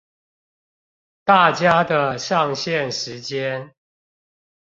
[1.23, 3.75] 大家的上線時間